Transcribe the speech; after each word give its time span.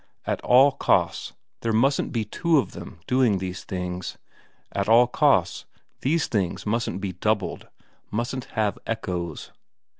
At 0.25 0.41
all 0.41 0.71
costs 0.71 1.33
there 1.59 1.71
mustn't 1.71 2.11
be 2.11 2.25
two 2.25 2.57
of 2.57 2.71
them 2.71 2.97
doing 3.05 3.37
these 3.37 3.63
things, 3.63 4.17
at 4.71 4.89
all 4.89 5.05
costs 5.05 5.65
these 5.99 6.25
things 6.25 6.65
mustn't 6.65 6.99
be 7.01 7.11
doubled, 7.11 7.67
mustn't 8.09 8.45
have 8.45 8.79
echoes. 8.87 9.51